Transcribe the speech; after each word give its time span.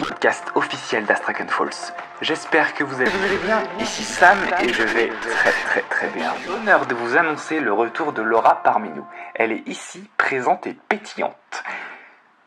Podcast 0.00 0.52
officiel 0.54 1.06
d'Astrakan 1.06 1.48
Falls. 1.48 1.92
J'espère 2.20 2.74
que 2.74 2.84
vous 2.84 3.00
allez 3.00 3.38
bien. 3.44 3.62
Ici 3.80 4.02
Sam 4.02 4.36
et 4.60 4.72
je 4.72 4.82
vais 4.82 5.08
très 5.08 5.52
très 5.52 5.80
très 5.82 6.08
bien. 6.08 6.32
J'ai 6.42 6.50
l'honneur 6.50 6.84
de 6.86 6.94
vous 6.94 7.16
annoncer 7.16 7.60
le 7.60 7.72
retour 7.72 8.12
de 8.12 8.20
Laura 8.20 8.62
parmi 8.62 8.90
nous. 8.90 9.06
Elle 9.34 9.52
est 9.52 9.66
ici, 9.66 10.10
présente 10.18 10.66
et 10.66 10.74
pétillante. 10.74 11.62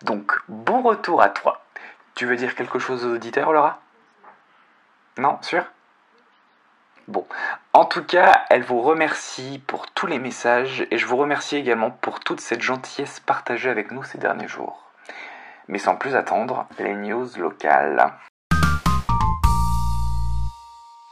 Donc, 0.04 0.34
bon 0.48 0.82
retour 0.82 1.22
à 1.22 1.30
toi. 1.30 1.64
Tu 2.14 2.26
veux 2.26 2.36
dire 2.36 2.54
quelque 2.54 2.78
chose 2.78 3.06
aux 3.06 3.16
auditeurs, 3.16 3.54
Laura? 3.54 3.80
Non, 5.18 5.40
sûr? 5.42 5.64
Bon, 7.08 7.26
en 7.74 7.86
tout 7.86 8.04
cas, 8.04 8.46
elle 8.50 8.64
vous 8.64 8.82
remercie 8.82 9.62
pour 9.66 9.90
tous 9.92 10.06
les 10.06 10.20
messages 10.20 10.86
et 10.92 10.98
je 10.98 11.06
vous 11.08 11.18
remercie 11.18 11.58
également 11.58 11.90
pour 11.90 12.20
toute 12.20 12.40
cette 12.40 12.62
gentillesse 12.62 13.20
partagée 13.20 13.70
avec 13.70 13.92
nous 13.92 14.04
ces 14.04 14.20
derniers 14.20 14.48
jours. 14.48 14.91
Mais 15.72 15.80
sans 15.80 15.96
plus 15.96 16.16
attendre, 16.16 16.68
les 16.80 16.94
news 16.94 17.28
locales. 17.38 18.14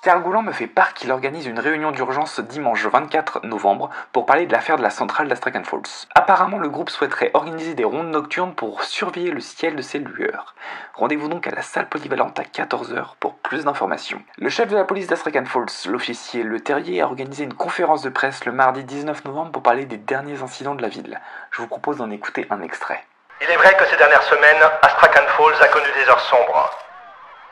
Cargoulan 0.02 0.44
me 0.44 0.52
fait 0.52 0.68
part 0.68 0.94
qu'il 0.94 1.12
organise 1.12 1.46
une 1.46 1.60
réunion 1.60 1.92
d'urgence 1.92 2.42
dimanche 2.42 2.86
24 2.86 3.46
novembre 3.46 3.90
pour 4.12 4.26
parler 4.26 4.46
de 4.48 4.52
l'affaire 4.52 4.76
de 4.76 4.82
la 4.82 4.90
centrale 4.90 5.30
d'Astrakan 5.30 5.64
Falls. 5.64 6.08
Apparemment, 6.14 6.58
le 6.58 6.70
groupe 6.70 6.90
souhaiterait 6.90 7.32
organiser 7.34 7.74
des 7.74 7.86
rondes 7.86 8.12
nocturnes 8.12 8.54
pour 8.54 8.84
surveiller 8.84 9.32
le 9.32 9.40
ciel 9.40 9.78
de 9.78 9.82
ses 9.82 10.00
lueurs. 10.00 10.56
Rendez-vous 10.94 11.30
donc 11.30 11.48
à 11.48 11.52
la 11.52 11.62
salle 11.62 11.88
polyvalente 11.88 12.38
à 12.40 12.44
14h 12.44 13.16
pour 13.20 13.36
plus 13.36 13.64
d'informations. 13.64 14.22
Le 14.38 14.50
chef 14.50 14.70
de 14.70 14.76
la 14.76 14.84
police 14.84 15.08
d'Astrakan 15.08 15.46
Falls, 15.46 15.90
l'officier 15.90 16.44
Le 16.44 16.60
Terrier, 16.60 17.02
a 17.02 17.06
organisé 17.06 17.46
une 17.46 17.54
conférence 17.54 18.02
de 18.02 18.10
presse 18.10 18.44
le 18.44 18.52
mardi 18.52 18.84
19 18.84 19.24
novembre 19.24 19.52
pour 19.52 19.64
parler 19.64 19.86
des 19.86 19.98
derniers 19.98 20.44
incidents 20.44 20.76
de 20.76 20.82
la 20.82 20.90
ville. 20.90 21.20
Je 21.52 21.62
vous 21.62 21.68
propose 21.68 21.98
d'en 21.98 22.10
écouter 22.10 22.46
un 22.50 22.62
extrait. 22.62 23.06
Il 23.42 23.50
est 23.50 23.56
vrai 23.56 23.74
que 23.78 23.86
ces 23.86 23.96
dernières 23.96 24.24
semaines, 24.24 24.64
Astrakhan 24.82 25.26
Falls 25.38 25.62
a 25.62 25.68
connu 25.70 25.88
des 25.94 26.10
heures 26.10 26.20
sombres. 26.20 26.70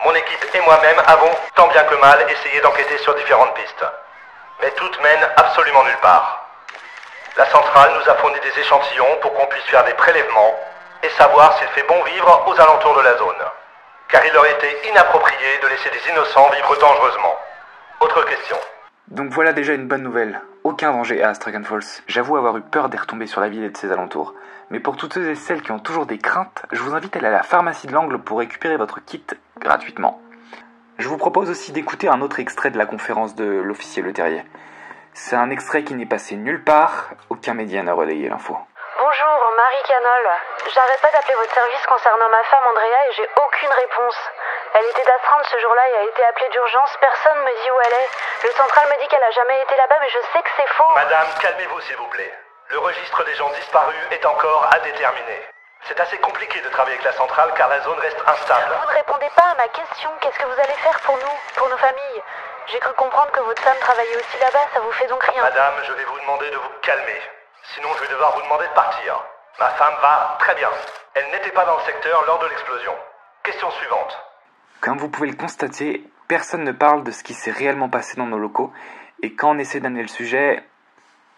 Mon 0.04 0.14
équipe 0.14 0.46
et 0.54 0.60
moi-même 0.62 1.02
avons, 1.08 1.32
tant 1.56 1.68
bien 1.68 1.84
que 1.84 1.96
mal, 1.96 2.26
essayé 2.30 2.60
d'enquêter 2.60 2.98
sur 2.98 3.16
différentes 3.16 3.54
pistes. 3.54 3.86
Mais 4.62 4.72
toutes 4.72 5.02
mènent 5.02 5.30
absolument 5.38 5.84
nulle 5.86 5.98
part. 6.02 6.46
La 7.38 7.46
centrale 7.46 7.94
nous 7.94 8.12
a 8.12 8.16
fourni 8.16 8.38
des 8.42 8.60
échantillons 8.60 9.18
pour 9.22 9.34
qu'on 9.34 9.46
puisse 9.48 9.64
faire 9.66 9.86
des 9.86 9.94
prélèvements 9.94 10.60
et 11.04 11.10
savoir 11.10 11.58
s'il 11.58 11.68
fait 11.70 11.88
bon 11.88 12.04
vivre 12.04 12.44
aux 12.48 12.60
alentours 12.60 12.96
de 12.98 13.02
la 13.02 13.16
zone. 13.18 13.46
Car 14.10 14.26
il 14.26 14.36
aurait 14.36 14.52
été 14.52 14.90
inapproprié 14.90 15.58
de 15.62 15.68
laisser 15.68 15.90
des 15.90 16.10
innocents 16.10 16.50
vivre 16.50 16.76
dangereusement. 16.78 17.40
Autre 18.02 18.24
question. 18.24 18.58
Donc 19.08 19.32
voilà 19.32 19.54
déjà 19.54 19.74
une 19.74 19.88
bonne 19.88 20.04
nouvelle. 20.04 20.42
Aucun 20.68 20.92
danger 20.92 21.24
à 21.24 21.30
Astrakan 21.30 21.64
Falls. 21.64 22.04
J'avoue 22.08 22.36
avoir 22.36 22.58
eu 22.58 22.62
peur 22.62 22.90
d'y 22.90 22.98
retomber 22.98 23.26
sur 23.26 23.40
la 23.40 23.48
ville 23.48 23.64
et 23.64 23.70
de 23.70 23.78
ses 23.78 23.90
alentours. 23.90 24.34
Mais 24.70 24.82
pour 24.82 24.98
toutes 24.98 25.14
ceux 25.14 25.30
et 25.30 25.36
celles 25.36 25.62
qui 25.62 25.72
ont 25.72 25.80
toujours 25.80 26.06
des 26.06 26.18
craintes, 26.18 26.64
je 26.74 26.82
vous 26.82 26.94
invite 26.94 27.16
à 27.16 27.20
aller 27.20 27.30
à 27.30 27.32
la 27.32 27.42
pharmacie 27.42 27.88
de 27.88 27.94
l'Angle 27.94 28.18
pour 28.18 28.40
récupérer 28.40 28.76
votre 28.76 29.00
kit 29.00 29.24
gratuitement. 29.60 30.20
Je 30.98 31.08
vous 31.08 31.16
propose 31.16 31.50
aussi 31.50 31.72
d'écouter 31.72 32.10
un 32.10 32.20
autre 32.20 32.42
extrait 32.42 32.70
de 32.70 32.78
la 32.78 32.86
conférence 32.86 33.34
de 33.34 33.46
l'officier 33.46 34.04
Le 34.04 34.12
Terrier. 34.12 34.44
C'est 35.14 35.38
un 35.38 35.50
extrait 35.52 35.86
qui 35.86 35.94
n'est 35.94 36.06
passé 36.06 36.36
nulle 36.36 36.62
part, 36.62 37.12
aucun 37.30 37.54
média 37.54 37.82
n'a 37.82 37.94
relayé 37.94 38.28
l'info. 38.28 38.58
Bonjour, 39.00 39.54
Marie 39.56 39.84
Canol. 39.88 40.28
J'arrête 40.74 41.02
pas 41.02 41.12
d'appeler 41.14 41.36
votre 41.40 41.54
service 41.54 41.86
concernant 41.88 42.30
ma 42.30 42.44
femme 42.44 42.68
Andrea 42.68 43.08
et 43.10 43.14
j'ai 43.16 43.28
aucune 43.42 43.72
réponse. 43.72 44.20
Elle 44.78 44.86
était 44.92 45.06
d'astreinte 45.06 45.46
ce 45.50 45.58
jour-là 45.58 45.90
et 45.90 45.96
a 45.98 46.04
été 46.04 46.24
appelée 46.26 46.50
d'urgence. 46.50 46.96
Personne 47.02 47.40
me 47.40 47.64
dit 47.64 47.72
où 47.72 47.82
elle 47.82 47.94
est. 47.94 48.10
Le 48.44 48.52
central 48.52 48.88
me 48.90 49.02
dit 49.02 49.08
qu'elle 49.08 49.24
a 49.24 49.32
jamais 49.32 49.60
été 49.64 49.76
là-bas, 49.76 49.96
mais 50.00 50.10
je 50.10 50.20
sais 50.32 50.44
que 50.44 50.50
c'est 50.56 50.68
faux. 50.68 50.94
Madame, 50.94 51.28
calmez-vous 51.42 51.82
s'il 51.82 51.96
vous 51.98 52.06
plaît. 52.10 52.32
Le 52.68 52.78
registre 52.78 53.24
des 53.24 53.34
gens 53.34 53.50
disparus 53.50 53.98
est 54.12 54.24
encore 54.28 54.68
à 54.72 54.78
déterminer. 54.82 55.42
C'est 55.86 56.00
assez 56.00 56.20
compliqué 56.20 56.62
de 56.62 56.70
travailler 56.70 56.96
avec 56.98 57.06
la 57.06 57.14
centrale 57.14 57.52
car 57.56 57.70
la 57.70 57.80
zone 57.80 57.98
reste 57.98 58.22
instable. 58.28 58.76
Vous 58.80 58.92
ne 58.92 58.98
répondez 58.98 59.30
pas 59.36 59.50
à 59.50 59.56
ma 59.56 59.68
question. 59.70 60.12
Qu'est-ce 60.22 60.38
que 60.38 60.46
vous 60.46 60.60
allez 60.60 60.78
faire 60.84 61.00
pour 61.00 61.18
nous, 61.18 61.38
pour 61.56 61.70
nos 61.70 61.78
familles? 61.78 62.24
J'ai 62.68 62.80
cru 62.80 62.94
comprendre 62.94 63.32
que 63.32 63.40
votre 63.40 63.62
femme 63.64 63.80
travaillait 63.80 64.18
aussi 64.18 64.38
là-bas. 64.40 64.68
Ça 64.76 64.80
vous 64.82 64.92
fait 64.92 65.08
donc 65.08 65.24
rien 65.24 65.42
Madame, 65.42 65.74
je 65.88 65.94
vais 65.94 66.04
vous 66.04 66.20
demander 66.20 66.52
de 66.52 66.58
vous 66.58 66.70
calmer. 66.84 67.22
Sinon, 67.74 67.90
je 67.96 68.02
vais 68.02 68.10
devoir 68.10 68.34
vous 68.34 68.44
demander 68.44 68.68
de 68.68 68.74
partir. 68.74 69.24
Ma 69.60 69.70
femme 69.70 69.96
va 70.04 70.36
très 70.38 70.54
bien. 70.54 70.70
Elle 71.16 71.32
n'était 71.32 71.52
pas 71.52 71.66
dans 71.66 71.78
le 71.78 71.84
secteur 71.84 72.22
lors 72.26 72.38
de 72.38 72.48
l'explosion. 72.48 72.96
Question 73.42 73.72
suivante. 73.72 74.20
Comme 74.82 74.98
vous 74.98 75.10
pouvez 75.10 75.30
le 75.30 75.36
constater, 75.36 76.04
personne 76.28 76.64
ne 76.64 76.72
parle 76.72 77.04
de 77.04 77.12
ce 77.12 77.24
qui 77.24 77.34
s'est 77.34 77.52
réellement 77.52 77.90
passé 77.90 78.16
dans 78.16 78.28
nos 78.28 78.38
locaux, 78.38 78.72
et 79.24 79.34
quand 79.34 79.52
on 79.52 79.58
essaie 79.58 79.80
d'amener 79.80 80.04
le 80.04 80.08
sujet, 80.08 80.64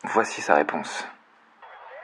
voici 0.03 0.41
sa 0.41 0.55
réponse. 0.55 1.07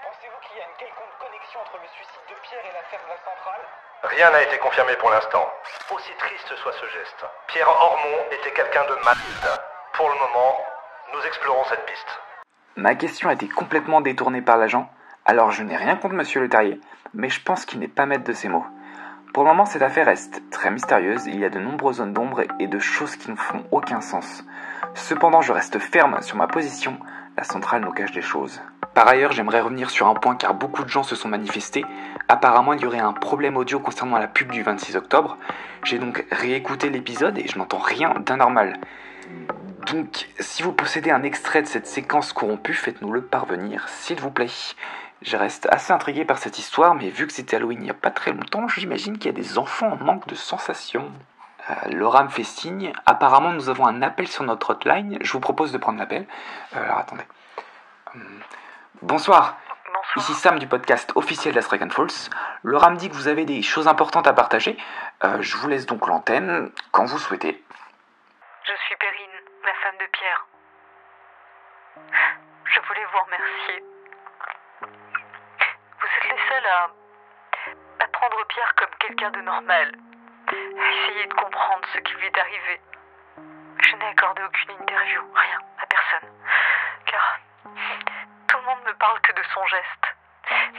Pensez-vous 0.04 0.48
qu'il 0.48 0.58
y 0.58 0.62
a 0.62 0.64
une 0.64 0.78
quelconque 0.80 1.18
connexion 1.20 1.60
entre 1.60 1.78
le 1.82 1.88
suicide 1.90 2.26
de 2.30 2.36
Pierre 2.42 2.64
et 2.64 2.74
l'affaire 2.74 3.02
de 3.04 3.10
la 3.10 3.18
centrale? 3.18 3.62
Rien 4.04 4.32
n'a 4.32 4.44
été 4.44 4.58
confirmé 4.60 4.96
pour 4.96 5.10
l'instant. 5.10 5.46
Aussi 5.94 6.12
triste 6.18 6.56
soit 6.56 6.74
ce 6.74 6.86
geste, 6.86 7.26
Pierre 7.48 7.70
Ormond 7.70 8.26
était 8.32 8.54
quelqu'un 8.54 8.86
de 8.86 8.96
malade. 9.04 9.62
Pour 9.94 10.10
le 10.10 10.16
moment, 10.16 10.58
nous 11.14 11.22
explorons 11.28 11.66
cette 11.66 11.86
piste. 11.86 12.20
Ma 12.78 12.96
question 12.96 13.30
a 13.30 13.34
été 13.34 13.48
complètement 13.48 14.02
détournée 14.02 14.42
par 14.42 14.58
l'agent, 14.58 14.90
alors 15.26 15.52
je 15.52 15.64
n'ai 15.64 15.76
rien 15.78 15.96
contre 15.96 16.16
Monsieur 16.16 16.42
Le 16.42 16.50
Terrier, 16.50 16.80
mais 17.14 17.30
je 17.30 17.42
pense 17.42 17.66
qu'il 17.66 17.80
n'est 17.80 17.88
pas 17.88 18.06
maître 18.06 18.24
de 18.24 18.34
ses 18.34 18.48
mots. 18.48 18.66
Pour 19.36 19.44
le 19.44 19.50
moment, 19.50 19.66
cette 19.66 19.82
affaire 19.82 20.06
reste 20.06 20.44
très 20.50 20.72
mystérieuse, 20.72 21.26
il 21.26 21.42
y 21.42 21.44
a 21.44 21.50
de 21.50 21.60
nombreuses 21.60 21.98
zones 21.98 22.14
d'ombre 22.14 22.44
et 22.58 22.68
de 22.68 22.80
choses 22.80 23.18
qui 23.18 23.30
ne 23.30 23.36
font 23.36 23.66
aucun 23.70 24.00
sens. 24.00 24.46
Cependant, 24.94 25.42
je 25.42 25.52
reste 25.52 25.78
ferme 25.78 26.22
sur 26.22 26.38
ma 26.38 26.48
position, 26.48 26.98
la 27.36 27.44
centrale 27.44 27.82
nous 27.82 27.92
cache 27.92 28.14
des 28.14 28.22
choses. 28.22 28.62
Par 28.94 29.10
ailleurs, 29.10 29.34
j'aimerais 29.34 29.60
revenir 29.60 29.90
sur 29.90 30.08
un 30.08 30.14
point 30.14 30.38
car 30.38 30.54
beaucoup 30.54 30.86
de 30.86 30.90
gens 30.90 31.04
se 31.04 31.18
sont 31.18 31.28
manifestés. 31.28 31.84
Apparemment, 32.30 32.72
il 32.72 32.80
y 32.80 32.86
aurait 32.86 33.00
un 33.00 33.12
problème 33.12 33.58
audio 33.58 33.78
concernant 33.78 34.18
la 34.18 34.30
pub 34.30 34.54
du 34.54 34.64
26 34.64 34.96
octobre. 34.96 35.38
J'ai 35.84 36.00
donc 36.00 36.26
réécouté 36.32 36.90
l'épisode 36.90 37.38
et 37.38 37.46
je 37.46 37.58
n'entends 37.58 37.80
rien 37.80 38.14
d'anormal. 38.26 38.80
Donc, 39.88 40.28
si 40.40 40.64
vous 40.64 40.74
possédez 40.74 41.12
un 41.12 41.24
extrait 41.24 41.62
de 41.62 41.68
cette 41.68 41.86
séquence 41.86 42.34
corrompue, 42.34 42.74
faites-nous 42.74 43.12
le 43.12 43.24
parvenir, 43.24 43.88
s'il 43.88 44.20
vous 44.20 44.32
plaît. 44.32 44.50
Je 45.22 45.38
reste 45.38 45.68
assez 45.72 45.94
intrigué 45.94 46.26
par 46.26 46.38
cette 46.38 46.58
histoire, 46.58 46.96
mais 46.96 47.10
vu 47.10 47.28
que 47.28 47.34
c'était 47.34 47.56
Halloween 47.56 47.80
il 47.82 47.84
n'y 47.86 47.90
a 47.92 47.96
pas 47.96 48.10
très 48.10 48.32
longtemps, 48.32 48.68
j'imagine 48.68 49.18
qu'il 49.18 49.28
y 49.28 49.36
a 49.36 49.38
des 49.38 49.58
enfants 49.58 49.92
en 49.92 50.04
manque 50.04 50.28
de 50.28 50.36
sensations. 50.36 51.12
Euh, 51.70 51.74
Laura 51.92 52.24
me 52.24 52.30
fait 52.30 52.44
signe. 52.44 52.94
Apparemment, 53.06 53.52
nous 53.52 53.70
avons 53.70 53.86
un 53.86 54.02
appel 54.02 54.28
sur 54.28 54.44
notre 54.44 54.72
hotline. 54.72 55.18
Je 55.22 55.32
vous 55.32 55.40
propose 55.40 55.72
de 55.72 55.78
prendre 55.78 56.00
l'appel. 56.00 56.26
Euh, 56.76 56.84
alors, 56.84 57.00
attendez. 57.00 57.26
Hum, 58.14 58.22
bonsoir. 59.02 59.58
Bonsoir. 59.94 60.28
Ici 60.30 60.34
Sam 60.34 60.60
du 60.60 60.68
podcast 60.68 61.12
officiel 61.16 61.54
d'Astrakan 61.54 61.90
Falls. 61.90 62.30
Laura 62.64 62.90
me 62.90 62.96
dit 62.96 63.10
que 63.10 63.16
vous 63.16 63.28
avez 63.28 63.46
des 63.46 63.62
choses 63.62 63.88
importantes 63.88 64.28
à 64.28 64.34
partager. 64.34 64.78
Euh, 65.24 65.42
je 65.42 65.58
vous 65.58 65.68
laisse 65.68 65.86
donc 65.86 66.08
l'antenne 66.08 66.72
quand 66.92 67.06
vous 67.06 67.18
souhaitez. 67.18 67.64
À, 76.66 76.90
prendre 78.12 78.44
Pierre 78.48 78.76
comme 78.76 78.96
quelqu'un 79.00 79.32
de 79.32 79.42
normal, 79.42 79.92
à 80.48 80.92
essayer 80.92 81.28
de 81.28 81.34
comprendre 81.34 81.86
ce 81.94 82.00
qui 82.00 82.14
lui 82.14 82.28
est 82.28 82.38
arrivé. 82.38 82.82
Je 83.80 83.96
n'ai 83.96 84.08
accordé 84.08 84.44
aucune 84.44 84.72
interview, 84.72 85.22
rien, 85.34 85.60
à 85.80 85.86
personne, 85.86 86.30
car 87.06 87.40
tout 88.48 88.58
le 88.58 88.64
monde 88.64 88.86
ne 88.88 88.94
parle 88.94 89.20
que 89.22 89.34
de 89.34 89.44
son 89.54 89.66
geste. 89.68 90.06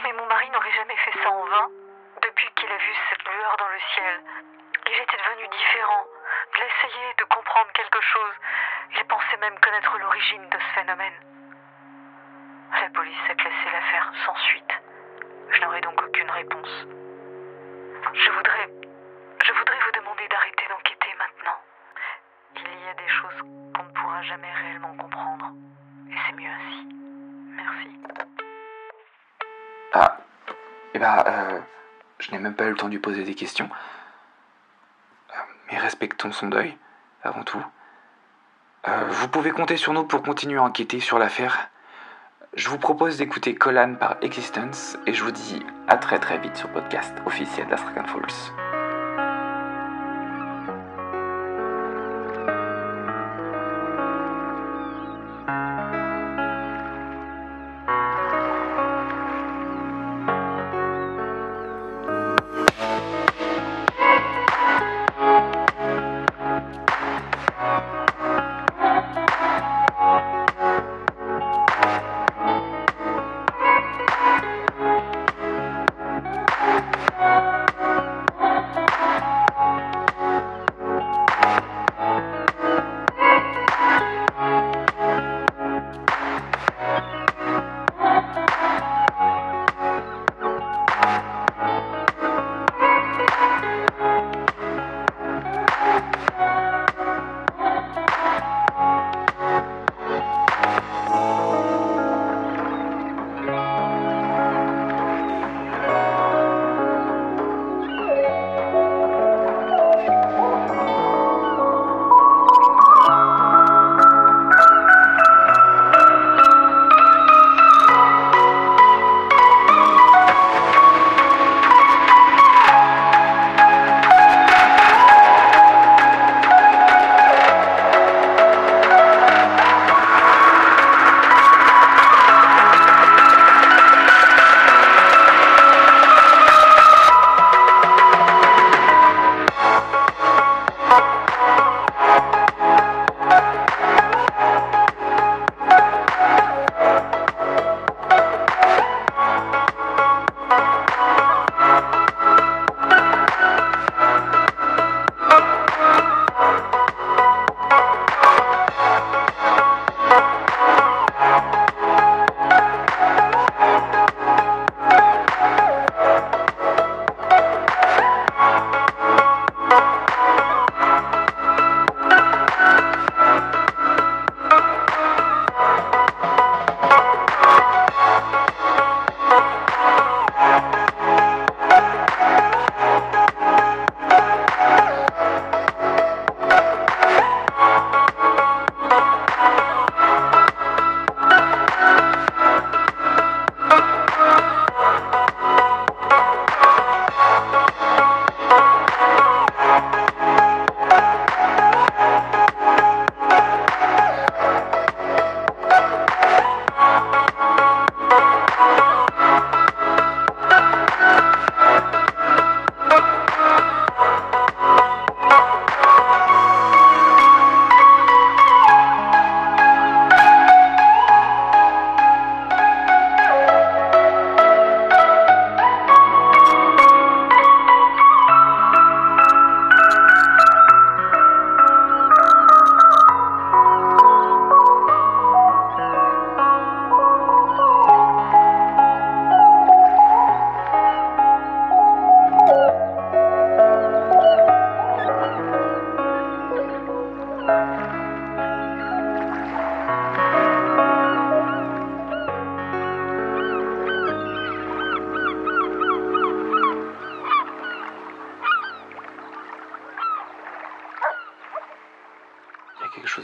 Mais 0.03 0.13
mon 0.13 0.25
mari 0.27 0.49
n'aurait 0.49 0.73
jamais 0.73 0.95
fait 0.97 1.23
ça 1.23 1.29
en 1.29 1.45
vain. 1.45 1.69
Depuis 2.21 2.49
qu'il 2.55 2.71
a 2.71 2.77
vu 2.77 2.93
cette 3.09 3.27
lueur 3.27 3.55
dans 3.57 3.67
le 3.67 3.79
ciel, 3.93 4.21
il 4.87 4.99
était 4.99 5.17
devenu 5.17 5.47
différent. 5.47 6.05
Il 6.55 6.63
a 6.63 6.65
essayé 6.65 7.13
de 7.17 7.23
comprendre 7.25 7.71
quelque 7.73 8.01
chose. 8.01 8.33
Il 8.95 9.05
pensait 9.05 9.37
même 9.37 9.59
connaître 9.59 9.97
l'origine 9.97 10.49
de 10.49 10.57
ce 10.57 10.79
phénomène. 10.79 11.19
La 12.71 12.89
police 12.89 13.29
a 13.29 13.35
classé 13.35 13.69
l'affaire 13.71 14.11
sans 14.25 14.35
suite. 14.35 14.76
Je 15.51 15.61
n'aurai 15.61 15.81
donc 15.81 16.01
aucune 16.01 16.29
réponse. 16.29 16.87
Je 18.13 18.31
voudrais. 18.31 18.69
Je 19.43 19.53
voudrais 19.53 19.79
vous 19.85 19.99
demander 19.99 20.27
d'arrêter 20.29 20.63
d'enquêter 20.69 21.09
maintenant. 21.17 21.57
Il 22.55 22.85
y 22.85 22.89
a 22.89 22.93
des 22.93 23.07
choses 23.07 23.41
qu'on 23.75 23.83
ne 23.83 23.89
pourra 23.89 24.21
jamais 24.23 24.51
réellement 24.51 24.95
comprendre. 24.97 25.53
Et 26.09 26.15
c'est 26.25 26.33
mieux 26.33 26.49
ainsi. 26.49 26.87
Merci. 27.55 27.89
Ah, 29.93 30.17
eh 30.93 30.99
ben, 30.99 31.23
euh, 31.27 31.59
je 32.19 32.31
n'ai 32.31 32.39
même 32.39 32.55
pas 32.55 32.65
eu 32.65 32.71
le 32.71 32.75
temps 32.75 32.87
de 32.87 32.91
lui 32.91 32.99
poser 32.99 33.23
des 33.23 33.35
questions. 33.35 33.69
Euh, 35.31 35.39
Mais 35.71 35.77
respectons 35.77 36.31
son 36.31 36.47
deuil, 36.47 36.77
avant 37.23 37.43
tout. 37.43 37.63
Euh, 38.87 39.05
vous 39.09 39.27
pouvez 39.27 39.51
compter 39.51 39.77
sur 39.77 39.93
nous 39.93 40.03
pour 40.05 40.23
continuer 40.23 40.57
à 40.59 40.63
enquêter 40.63 40.99
sur 40.99 41.19
l'affaire. 41.19 41.69
Je 42.57 42.69
vous 42.69 42.79
propose 42.79 43.17
d'écouter 43.17 43.53
Colan 43.53 43.93
par 43.99 44.17
Existence 44.23 44.97
et 45.05 45.13
je 45.13 45.23
vous 45.23 45.29
dis 45.29 45.63
à 45.87 45.95
très 45.95 46.17
très 46.17 46.39
vite 46.39 46.57
sur 46.57 46.67
le 46.69 46.73
podcast 46.73 47.13
officiel 47.27 47.67
d'Astrakan 47.67 48.05
Falls. 48.05 48.66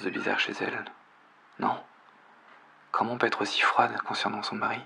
De 0.03 0.09
bizarre 0.09 0.39
chez 0.39 0.53
elle. 0.61 0.85
Non? 1.59 1.81
Comment 2.91 3.17
peut 3.17 3.27
être 3.27 3.41
aussi 3.41 3.61
froide 3.61 3.97
concernant 4.01 4.44
son 4.44 4.55
mari? 4.55 4.81